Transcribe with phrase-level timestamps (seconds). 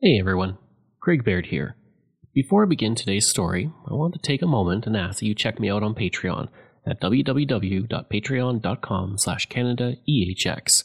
[0.00, 0.58] Hey everyone,
[1.00, 1.74] Craig Baird here.
[2.32, 5.34] Before I begin today's story, I want to take a moment and ask that you
[5.34, 6.46] check me out on Patreon
[6.86, 10.84] at www.patreon.com slash CanadaEHX.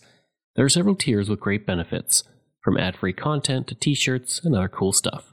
[0.55, 2.23] There are several tiers with great benefits,
[2.63, 5.31] from ad-free content to t-shirts and other cool stuff.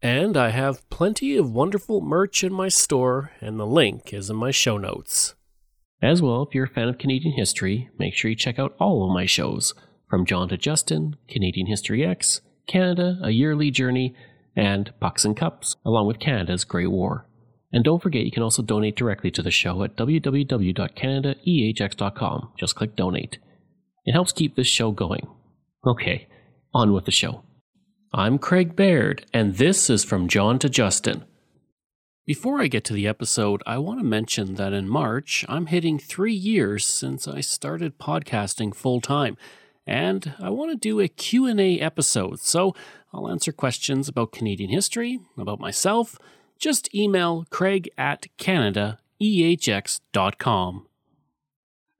[0.00, 4.36] And I have plenty of wonderful merch in my store, and the link is in
[4.36, 5.34] my show notes.
[6.00, 9.04] As well, if you're a fan of Canadian history, make sure you check out all
[9.04, 9.74] of my shows,
[10.08, 14.14] from John to Justin, Canadian History X, Canada, A Yearly Journey,
[14.56, 17.26] and Pucks and Cups, along with Canada's Great War.
[17.72, 22.52] And don't forget, you can also donate directly to the show at www.canadaehx.com.
[22.58, 23.38] Just click donate.
[24.04, 25.26] It helps keep this show going.
[25.86, 26.28] Okay,
[26.72, 27.42] on with the show.
[28.14, 31.24] I'm Craig Baird, and this is From John to Justin.
[32.24, 35.98] Before I get to the episode, I want to mention that in March, I'm hitting
[35.98, 39.36] three years since I started podcasting full time
[39.86, 42.40] and I want to do a Q&A episode.
[42.40, 42.74] So,
[43.12, 46.18] I'll answer questions about Canadian history, about myself.
[46.58, 50.86] Just email craig at canadaehx.com.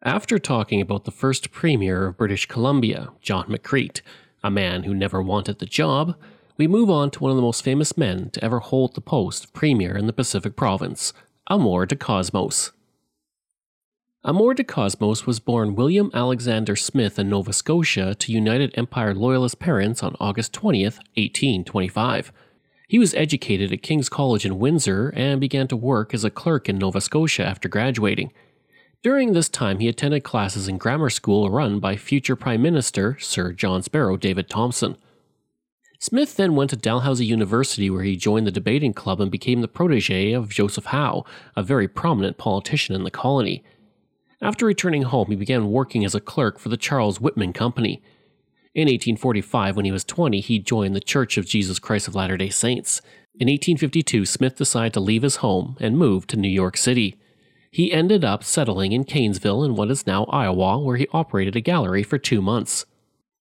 [0.02, 4.02] After talking about the first Premier of British Columbia, John McCreight,
[4.42, 6.16] a man who never wanted the job,
[6.56, 9.44] we move on to one of the most famous men to ever hold the post
[9.44, 11.12] of Premier in the Pacific Province,
[11.48, 12.72] Amor de Cosmos.
[14.26, 19.60] Amor de Cosmos was born William Alexander Smith in Nova Scotia to United Empire Loyalist
[19.60, 22.32] parents on August 20th, 1825.
[22.88, 26.68] He was educated at King's College in Windsor and began to work as a clerk
[26.68, 28.32] in Nova Scotia after graduating.
[29.00, 33.52] During this time, he attended classes in grammar school run by future Prime Minister Sir
[33.52, 34.96] John Sparrow David Thompson.
[36.00, 39.68] Smith then went to Dalhousie University where he joined the debating club and became the
[39.68, 41.24] protege of Joseph Howe,
[41.54, 43.62] a very prominent politician in the colony.
[44.42, 48.02] After returning home, he began working as a clerk for the Charles Whitman Company.
[48.74, 52.36] In 1845, when he was 20, he joined the Church of Jesus Christ of Latter
[52.36, 53.00] day Saints.
[53.34, 57.18] In 1852, Smith decided to leave his home and move to New York City.
[57.70, 61.60] He ended up settling in Kanesville in what is now Iowa, where he operated a
[61.62, 62.84] gallery for two months.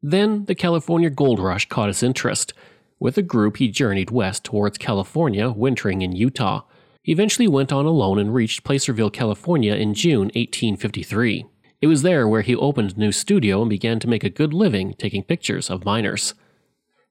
[0.01, 2.53] Then the California gold rush caught his interest.
[3.00, 6.63] With a group, he journeyed west towards California, wintering in Utah.
[7.03, 11.45] He eventually went on alone and reached Placerville, California in June 1853.
[11.81, 14.53] It was there where he opened a new studio and began to make a good
[14.53, 16.35] living taking pictures of miners.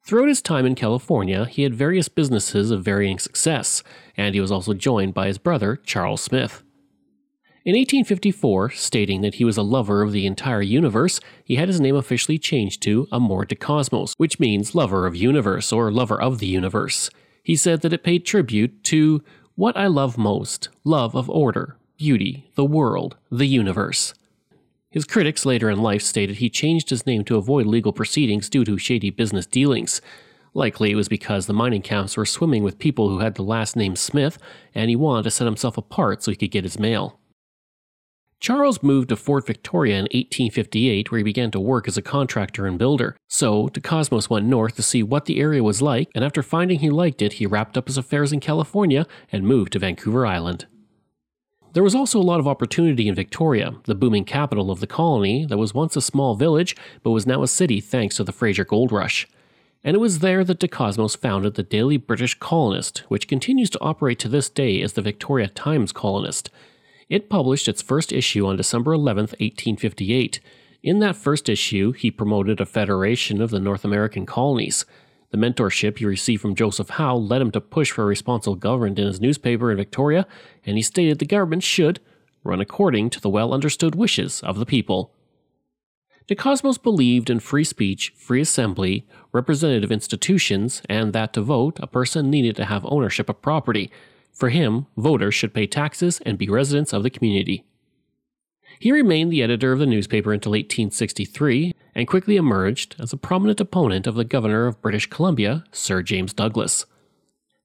[0.07, 3.83] Throughout his time in California, he had various businesses of varying success,
[4.17, 6.63] and he was also joined by his brother, Charles Smith.
[7.65, 11.81] In 1854, stating that he was a lover of the entire universe, he had his
[11.81, 16.39] name officially changed to Amor de Cosmos, which means lover of universe or lover of
[16.39, 17.11] the universe.
[17.43, 19.23] He said that it paid tribute to
[19.61, 24.15] what I love most love of order, beauty, the world, the universe.
[24.89, 28.65] His critics later in life stated he changed his name to avoid legal proceedings due
[28.65, 30.01] to shady business dealings.
[30.55, 33.77] Likely it was because the mining camps were swimming with people who had the last
[33.77, 34.39] name Smith,
[34.75, 37.20] and he wanted to set himself apart so he could get his mail.
[38.41, 42.67] Charles moved to Fort Victoria in 1858, where he began to work as a contractor
[42.67, 43.15] and builder.
[43.29, 46.79] So, de Cosmos went north to see what the area was like, and after finding
[46.79, 50.67] he liked it, he wrapped up his affairs in California and moved to Vancouver Island.
[51.75, 55.45] There was also a lot of opportunity in Victoria, the booming capital of the colony
[55.45, 58.65] that was once a small village but was now a city thanks to the Fraser
[58.65, 59.29] Gold Rush.
[59.85, 63.81] And it was there that de Cosmos founded the Daily British Colonist, which continues to
[63.81, 66.51] operate to this day as the Victoria Times Colonist.
[67.11, 70.41] It published its first issue on December 11, 1858.
[70.85, 74.87] In that first issue, he promoted a federation of the North American colonies.
[75.33, 79.01] The mentorship he received from Joseph Howe led him to push for a responsible government
[79.01, 80.25] in his newspaper in Victoria,
[80.65, 81.99] and he stated the government should
[82.45, 85.13] run according to the well understood wishes of the people.
[86.29, 91.89] De Cosmos believed in free speech, free assembly, representative institutions, and that to vote, a
[91.89, 93.91] person needed to have ownership of property,
[94.33, 97.65] for him, voters should pay taxes and be residents of the community.
[98.79, 103.61] He remained the editor of the newspaper until 1863 and quickly emerged as a prominent
[103.61, 106.87] opponent of the governor of British Columbia, Sir James Douglas.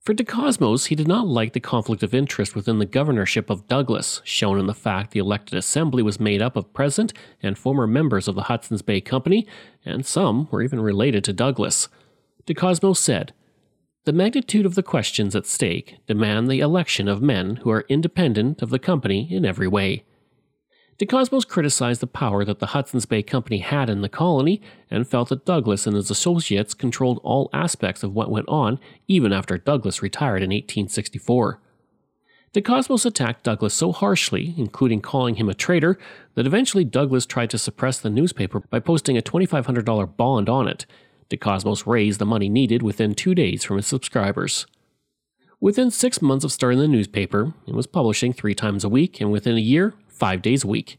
[0.01, 3.67] For de Cosmos, he did not like the conflict of interest within the governorship of
[3.67, 7.11] Douglas, shown in the fact the elected assembly was made up of present
[7.41, 9.47] and former members of the Hudson's Bay Company,
[9.83, 11.87] and some were even related to Douglas.
[12.45, 13.33] De Cosmos said,
[14.05, 18.61] the magnitude of the questions at stake demand the election of men who are independent
[18.61, 20.03] of the company in every way.
[20.99, 25.07] De Cosmos criticized the power that the Hudson's Bay Company had in the colony and
[25.07, 29.57] felt that Douglas and his associates controlled all aspects of what went on even after
[29.57, 31.59] Douglas retired in 1864.
[32.53, 35.97] De Cosmos attacked Douglas so harshly, including calling him a traitor,
[36.35, 40.85] that eventually Douglas tried to suppress the newspaper by posting a $2,500 bond on it
[41.29, 44.65] DeCosmos raised the money needed within two days from his subscribers.
[45.59, 49.31] Within six months of starting the newspaper, it was publishing three times a week, and
[49.31, 50.97] within a year, five days a week.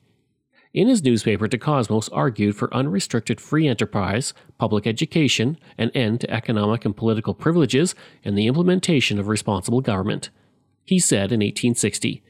[0.75, 6.84] In his newspaper, DeCosmos argued for unrestricted free enterprise, public education, an end to economic
[6.84, 7.94] and political privileges,
[8.25, 10.31] and the implementation of responsible government.
[10.84, 12.23] He said in 1860,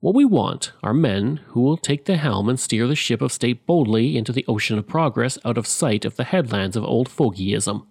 [0.00, 3.32] What we want are men who will take the helm and steer the ship of
[3.32, 7.10] state boldly into the ocean of progress out of sight of the headlands of old
[7.10, 7.86] fogeyism.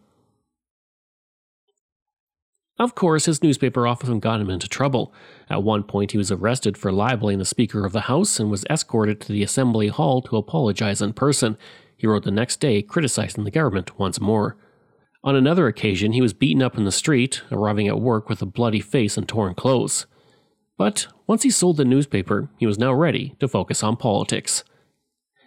[2.80, 5.14] Of course, his newspaper often got him into trouble.
[5.52, 8.66] At one point, he was arrested for libeling the Speaker of the House and was
[8.72, 11.58] escorted to the Assembly Hall to apologize in person.
[11.96, 14.58] He wrote the next day criticizing the government once more.
[15.24, 18.48] On another occasion, he was beaten up in the street, arriving at work with a
[18.48, 20.08] bloody face and torn clothes.
[20.80, 24.64] But once he sold the newspaper, he was now ready to focus on politics.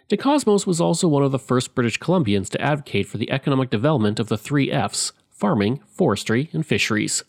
[0.07, 3.71] De DeCosmos was also one of the first British Columbians to advocate for the economic
[3.71, 7.23] development of the three F's farming, forestry, and fisheries.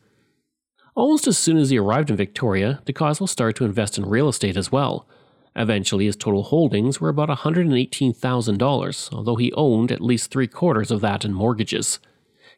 [0.94, 4.28] Almost as soon as he arrived in Victoria, De DeCosmos started to invest in real
[4.28, 5.08] estate as well.
[5.56, 11.00] Eventually, his total holdings were about $118,000, although he owned at least three quarters of
[11.00, 12.00] that in mortgages.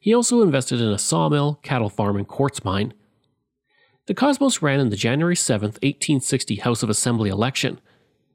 [0.01, 2.95] He also invested in a sawmill, cattle farm, and quartz mine.
[4.07, 7.81] DeCosmos ran in the January 7, 1860 House of Assembly election.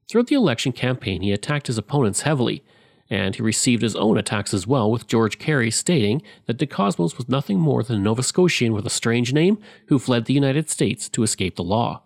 [0.10, 2.62] Throughout the election campaign, he attacked his opponents heavily,
[3.10, 7.30] and he received his own attacks as well, with George Cary stating that DeCosmos was
[7.30, 11.08] nothing more than a Nova Scotian with a strange name who fled the United States
[11.08, 12.02] to escape the law.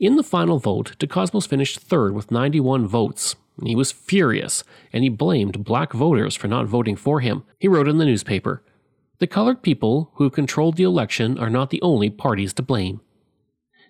[0.00, 3.36] In the final vote, DeCosmos finished third with 91 votes.
[3.62, 4.64] He was furious,
[4.94, 7.44] and he blamed black voters for not voting for him.
[7.58, 8.62] He wrote in the newspaper
[9.22, 13.00] The colored people who controlled the election are not the only parties to blame.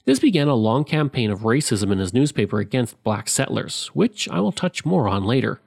[0.04, 4.40] This began a long campaign of racism in his newspaper against black settlers, which I
[4.40, 5.62] will touch more on later.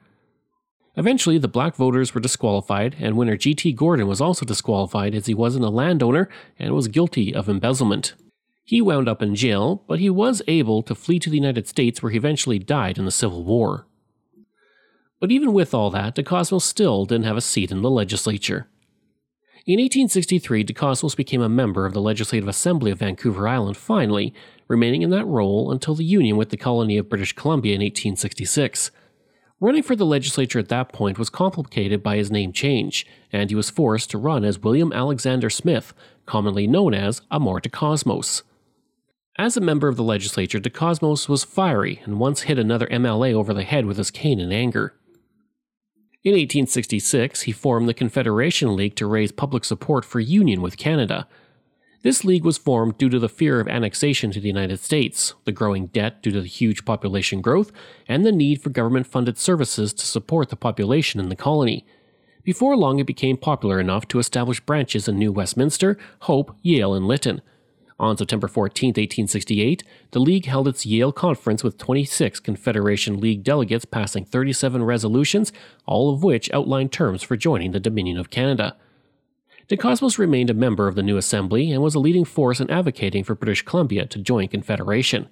[0.94, 3.72] Eventually, the black voters were disqualified, and winner G.T.
[3.72, 6.28] Gordon was also disqualified as he wasn't a landowner
[6.60, 8.14] and was guilty of embezzlement.
[8.62, 12.00] He wound up in jail, but he was able to flee to the United States
[12.00, 13.88] where he eventually died in the Civil War.
[15.18, 18.68] But even with all that, DeCosmos still didn't have a seat in the legislature.
[19.66, 24.32] In 1863, de DeCosmos became a member of the Legislative Assembly of Vancouver Island finally,
[24.68, 28.92] remaining in that role until the union with the colony of British Columbia in 1866.
[29.58, 33.56] Running for the legislature at that point was complicated by his name change, and he
[33.56, 35.92] was forced to run as William Alexander Smith,
[36.26, 38.44] commonly known as Amor DeCosmos.
[39.36, 43.34] As a member of the legislature, de DeCosmos was fiery and once hit another MLA
[43.34, 44.94] over the head with his cane in anger.
[46.26, 51.26] In 1866, he formed the Confederation League to raise public support for union with Canada,
[52.06, 55.50] this league was formed due to the fear of annexation to the United States, the
[55.50, 57.72] growing debt due to the huge population growth,
[58.06, 61.84] and the need for government funded services to support the population in the colony.
[62.44, 67.08] Before long, it became popular enough to establish branches in New Westminster, Hope, Yale, and
[67.08, 67.42] Lytton.
[67.98, 73.86] On September 14, 1868, the League held its Yale Conference with 26 Confederation League delegates
[73.86, 75.50] passing 37 resolutions,
[75.86, 78.76] all of which outlined terms for joining the Dominion of Canada.
[79.68, 83.24] DeCosmos remained a member of the new assembly and was a leading force in advocating
[83.24, 85.28] for British Columbia to join Confederation.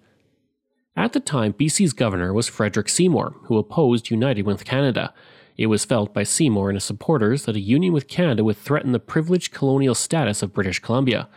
[0.97, 5.13] At the time, BC's governor was Frederick Seymour, who opposed uniting with Canada.
[5.57, 8.93] It was felt by Seymour and his supporters that a union with Canada would threaten
[8.93, 11.29] the privileged colonial status of British Columbia.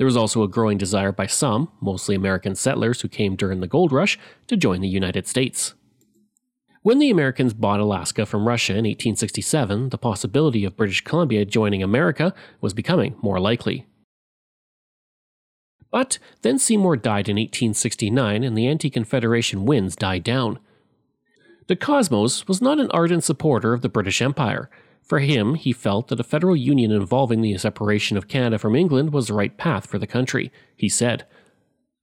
[0.00, 3.66] There was also a growing desire by some, mostly American settlers who came during the
[3.66, 5.74] gold rush, to join the United States.
[6.80, 11.82] When the Americans bought Alaska from Russia in 1867, the possibility of British Columbia joining
[11.82, 13.84] America was becoming more likely.
[15.90, 20.60] But then Seymour died in 1869 and the anti Confederation winds died down.
[21.66, 24.70] De Cosmos was not an ardent supporter of the British Empire.
[25.02, 29.12] For him, he felt that a federal union involving the separation of Canada from England
[29.12, 30.52] was the right path for the country.
[30.76, 31.26] He said,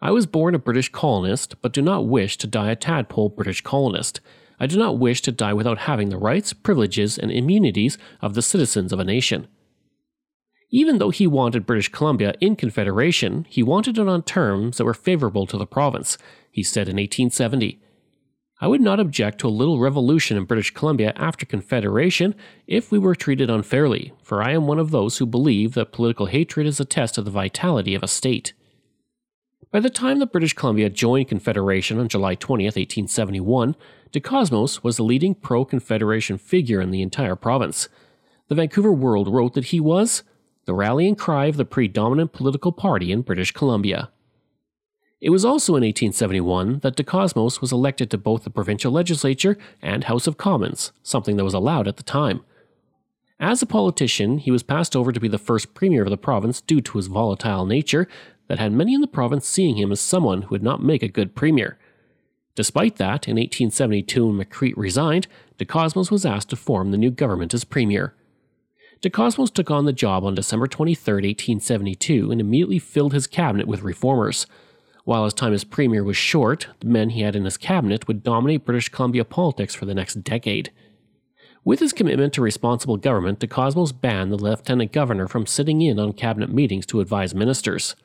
[0.02, 3.62] I was born a British colonist, but do not wish to die a tadpole British
[3.62, 4.20] colonist.
[4.60, 8.42] I do not wish to die without having the rights, privileges, and immunities of the
[8.42, 9.48] citizens of a nation.
[10.70, 14.94] Even though he wanted British Columbia in Confederation, he wanted it on terms that were
[14.94, 16.18] favorable to the province,
[16.52, 17.82] he said in 1870.
[18.60, 22.34] I would not object to a little revolution in British Columbia after Confederation
[22.66, 26.26] if we were treated unfairly, for I am one of those who believe that political
[26.26, 28.54] hatred is a test of the vitality of a state.
[29.70, 33.76] By the time that British Columbia joined Confederation on July 20, 1871,
[34.12, 37.90] DeCosmos was the leading pro Confederation figure in the entire province.
[38.48, 40.24] The Vancouver World wrote that he was
[40.66, 44.10] the rallying cry of the predominant political party in British Columbia.
[45.20, 49.58] It was also in 1871 that De DeCosmos was elected to both the provincial legislature
[49.82, 52.42] and House of Commons, something that was allowed at the time.
[53.40, 56.62] As a politician, he was passed over to be the first premier of the province
[56.62, 58.08] due to his volatile nature
[58.48, 61.08] that had many in the province seeing him as someone who would not make a
[61.08, 61.78] good premier.
[62.56, 67.12] Despite that, in 1872 when McCreight resigned, de Cosmos was asked to form the new
[67.12, 68.16] government as premier.
[69.02, 73.68] De Cosmos took on the job on December 23, 1872, and immediately filled his cabinet
[73.68, 74.48] with reformers.
[75.08, 78.24] While his time as premier was short, the men he had in his cabinet would
[78.24, 80.70] dominate British Columbia politics for the next decade.
[81.64, 85.98] With his commitment to responsible government, de Cosmos banned the lieutenant governor from sitting in
[85.98, 87.96] on cabinet meetings to advise ministers.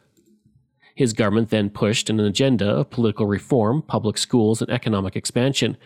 [0.95, 5.77] His government then pushed an agenda of political reform, public schools, and economic expansion.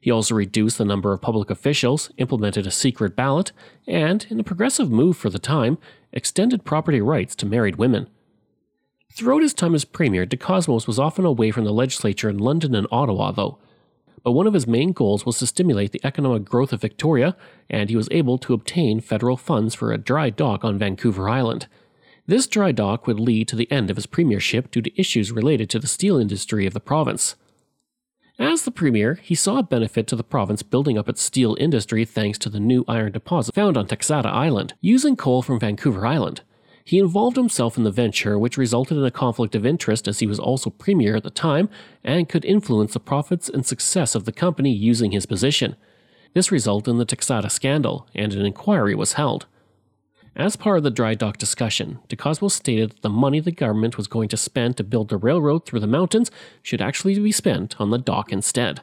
[0.00, 3.50] He also reduced the number of public officials, implemented a secret ballot,
[3.88, 5.78] and, in a progressive move for the time,
[6.12, 8.06] extended property rights to married women.
[9.12, 12.86] Throughout his time as premier, Cosmos was often away from the legislature in London and
[12.90, 13.58] Ottawa, though.
[14.22, 17.36] But one of his main goals was to stimulate the economic growth of Victoria,
[17.68, 21.66] and he was able to obtain federal funds for a dry dock on Vancouver Island.
[22.26, 25.68] This dry dock would lead to the end of his premiership due to issues related
[25.70, 27.34] to the steel industry of the province.
[28.38, 32.04] As the premier, he saw a benefit to the province building up its steel industry
[32.04, 36.42] thanks to the new iron deposit found on Texada Island, using coal from Vancouver Island.
[36.84, 40.26] He involved himself in the venture, which resulted in a conflict of interest as he
[40.26, 41.68] was also premier at the time
[42.02, 45.76] and could influence the profits and success of the company using his position.
[46.32, 49.46] This resulted in the Texada scandal, and an inquiry was held.
[50.36, 54.06] As part of the dry dock discussion, DeCosmos stated that the money the government was
[54.06, 56.30] going to spend to build the railroad through the mountains
[56.62, 58.80] should actually be spent on the dock instead.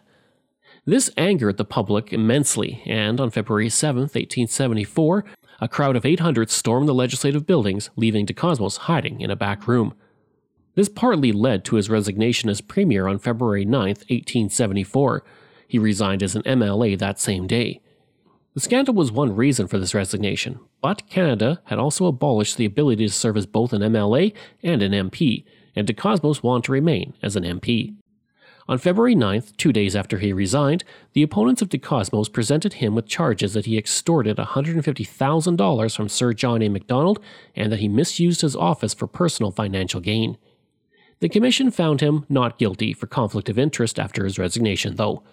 [0.85, 5.25] This angered the public immensely, and on February 7, 1874,
[5.59, 9.93] a crowd of 800 stormed the legislative buildings, leaving DeCosmos hiding in a back room.
[10.75, 15.23] This partly led to his resignation as premier on February 9, 1874.
[15.67, 17.81] He resigned as an MLA that same day.
[18.53, 23.07] The scandal was one reason for this resignation, but Canada had also abolished the ability
[23.07, 24.33] to serve as both an MLA
[24.63, 25.43] and an MP,
[25.75, 27.95] and DeCosmos wanted to remain as an MP.
[28.69, 30.83] On February 9th, two days after he resigned,
[31.13, 36.61] the opponents of DeCosmos presented him with charges that he extorted $150,000 from Sir John
[36.61, 36.67] A.
[36.67, 37.21] Macdonald
[37.55, 40.37] and that he misused his office for personal financial gain.
[41.21, 45.23] The commission found him not guilty for conflict of interest after his resignation, though.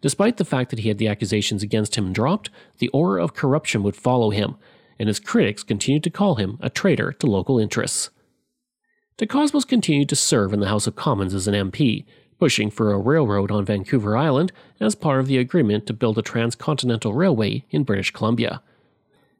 [0.00, 3.82] Despite the fact that he had the accusations against him dropped, the aura of corruption
[3.82, 4.56] would follow him,
[4.98, 8.10] and his critics continued to call him a traitor to local interests.
[9.18, 12.04] DeCosmos continued to serve in the House of Commons as an MP,
[12.38, 16.22] pushing for a railroad on Vancouver Island as part of the agreement to build a
[16.22, 18.62] transcontinental railway in British Columbia.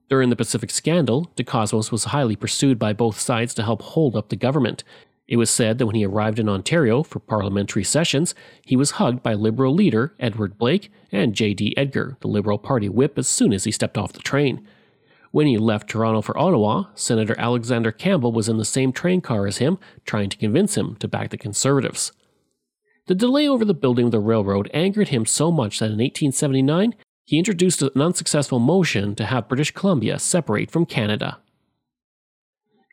[0.08, 4.28] During the Pacific Scandal, DeCosmos was highly pursued by both sides to help hold up
[4.28, 4.84] the government,
[5.28, 8.34] it was said that when he arrived in Ontario for parliamentary sessions,
[8.64, 11.74] he was hugged by Liberal leader Edward Blake and J.D.
[11.76, 14.66] Edgar, the Liberal Party whip, as soon as he stepped off the train.
[15.32, 19.46] When he left Toronto for Ottawa, Senator Alexander Campbell was in the same train car
[19.46, 22.12] as him, trying to convince him to back the Conservatives.
[23.06, 26.94] The delay over the building of the railroad angered him so much that in 1879
[27.24, 31.38] he introduced an unsuccessful motion to have British Columbia separate from Canada.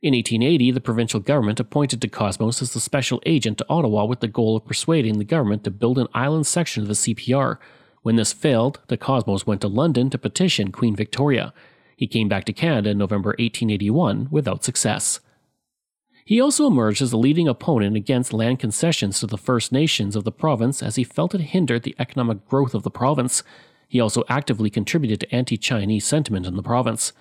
[0.03, 4.27] In 1880, the provincial government appointed DeCosmos as the special agent to Ottawa with the
[4.27, 7.57] goal of persuading the government to build an island section of the CPR.
[8.01, 11.53] When this failed, DeCosmos went to London to petition Queen Victoria.
[11.95, 15.21] He came back to Canada in November 1881 without success.
[16.25, 20.23] He also emerged as a leading opponent against land concessions to the First Nations of
[20.23, 23.43] the province as he felt it hindered the economic growth of the province.
[23.89, 27.11] He also actively contributed to anti Chinese sentiment in the province.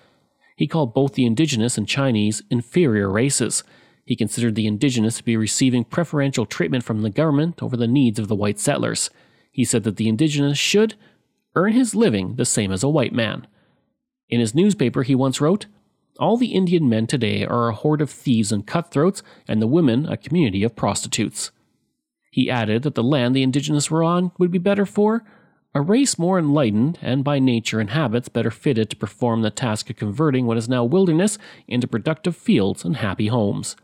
[0.55, 3.63] He called both the indigenous and Chinese inferior races.
[4.05, 8.19] He considered the indigenous to be receiving preferential treatment from the government over the needs
[8.19, 9.09] of the white settlers.
[9.51, 10.95] He said that the indigenous should
[11.55, 13.47] earn his living the same as a white man.
[14.29, 15.67] In his newspaper, he once wrote,
[16.19, 20.05] All the Indian men today are a horde of thieves and cutthroats, and the women
[20.05, 21.51] a community of prostitutes.
[22.31, 25.23] He added that the land the indigenous were on would be better for
[25.75, 29.89] a race more enlightened and by nature and habits better fitted to perform the task
[29.89, 33.75] of converting what is now wilderness into productive fields and happy homes.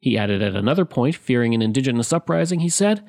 [0.00, 3.06] He added at another point, fearing an indigenous uprising, he said,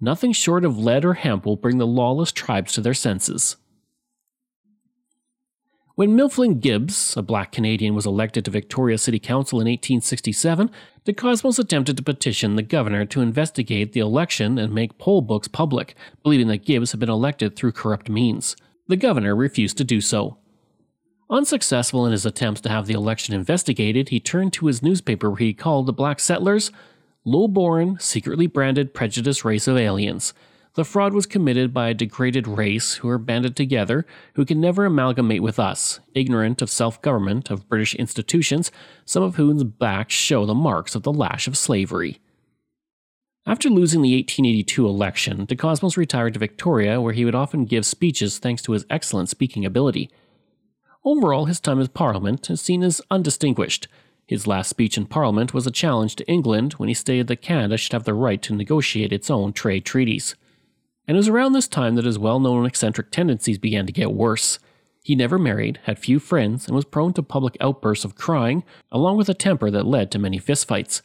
[0.00, 3.56] Nothing short of lead or hemp will bring the lawless tribes to their senses.
[5.94, 10.70] When Mifflin Gibbs, a black Canadian, was elected to Victoria City Council in 1867,
[11.04, 15.48] the Cosmos attempted to petition the governor to investigate the election and make poll books
[15.48, 18.56] public, believing that Gibbs had been elected through corrupt means.
[18.88, 20.38] The governor refused to do so.
[21.28, 25.38] Unsuccessful in his attempts to have the election investigated, he turned to his newspaper where
[25.38, 26.70] he called the black settlers
[27.24, 30.32] low born, secretly branded, prejudiced race of aliens.
[30.74, 34.86] The fraud was committed by a degraded race who are banded together, who can never
[34.86, 38.72] amalgamate with us, ignorant of self government, of British institutions,
[39.04, 42.20] some of whose backs show the marks of the lash of slavery.
[43.44, 47.84] After losing the 1882 election, de Cosmos retired to Victoria, where he would often give
[47.84, 50.08] speeches thanks to his excellent speaking ability.
[51.04, 53.88] Overall, his time in Parliament is seen as undistinguished.
[54.26, 57.76] His last speech in Parliament was a challenge to England when he stated that Canada
[57.76, 60.34] should have the right to negotiate its own trade treaties
[61.06, 64.12] and it was around this time that his well known eccentric tendencies began to get
[64.12, 64.58] worse.
[65.02, 69.16] He never married, had few friends, and was prone to public outbursts of crying, along
[69.16, 71.02] with a temper that led to many fistfights.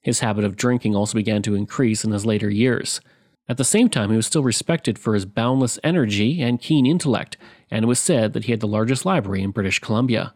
[0.00, 3.00] His habit of drinking also began to increase in his later years.
[3.48, 7.36] At the same time, he was still respected for his boundless energy and keen intellect,
[7.70, 10.34] and it was said that he had the largest library in British Columbia.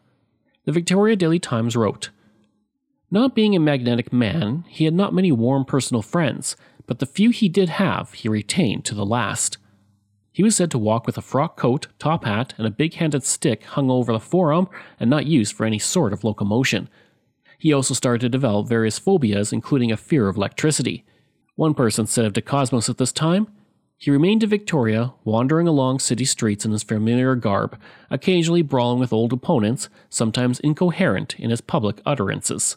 [0.64, 2.10] The Victoria Daily Times wrote
[3.12, 7.30] Not being a magnetic man, he had not many warm personal friends, but the few
[7.30, 9.58] he did have he retained to the last.
[10.32, 13.24] He was said to walk with a frock coat, top hat, and a big handed
[13.24, 16.88] stick hung over the forearm and not used for any sort of locomotion.
[17.58, 21.04] He also started to develop various phobias, including a fear of electricity.
[21.54, 23.46] One person said of De Cosmos at this time,
[23.96, 27.78] he remained in Victoria, wandering along city streets in his familiar garb,
[28.10, 32.76] occasionally brawling with old opponents, sometimes incoherent in his public utterances.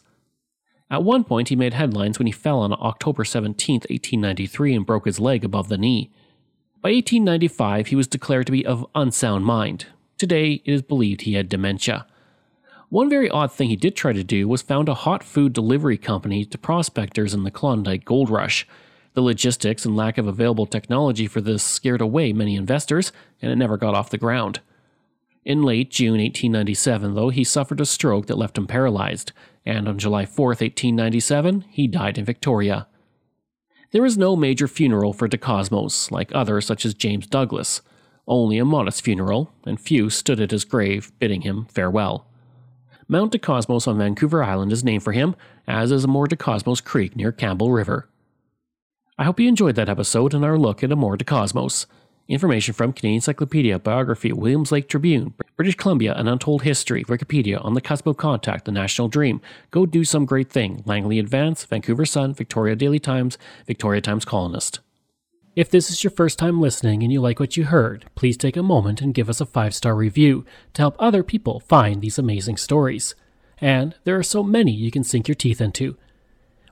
[0.90, 5.04] At one point, he made headlines when he fell on October 17, 1893, and broke
[5.04, 6.10] his leg above the knee.
[6.80, 9.86] By 1895, he was declared to be of unsound mind.
[10.16, 12.06] Today, it is believed he had dementia.
[12.88, 15.98] One very odd thing he did try to do was found a hot food delivery
[15.98, 18.66] company to prospectors in the Klondike gold rush.
[19.12, 23.56] The logistics and lack of available technology for this scared away many investors, and it
[23.56, 24.60] never got off the ground.
[25.44, 29.32] In late June 1897, though, he suffered a stroke that left him paralyzed,
[29.64, 32.86] and on July 4, 1897, he died in Victoria.
[33.90, 37.80] There was no major funeral for De Cosmos, like others such as James Douglas,
[38.26, 42.26] only a modest funeral, and few stood at his grave bidding him farewell.
[43.08, 45.34] Mount De Cosmos on Vancouver Island is named for him,
[45.66, 48.06] as is Amor De Cosmos Creek near Campbell River.
[49.16, 51.86] I hope you enjoyed that episode and our look at Amor De Cosmos.
[52.28, 57.72] Information from Canadian Encyclopedia, Biography, Williams Lake Tribune, British Columbia, An Untold History, Wikipedia, On
[57.72, 62.04] the Cusp of Contact, The National Dream, Go Do Some Great Thing, Langley Advance, Vancouver
[62.04, 64.80] Sun, Victoria Daily Times, Victoria Times Colonist.
[65.56, 68.58] If this is your first time listening and you like what you heard, please take
[68.58, 72.18] a moment and give us a five star review to help other people find these
[72.18, 73.14] amazing stories.
[73.58, 75.96] And there are so many you can sink your teeth into.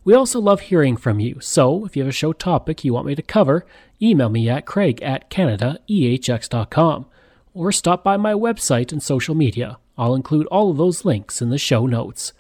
[0.06, 3.08] We also love hearing from you, so if you have a show topic you want
[3.08, 3.66] me to cover,
[4.00, 7.06] email me at craig at canadaehx.com
[7.52, 9.78] or stop by my website and social media.
[9.98, 12.32] I'll include all of those links in the show notes.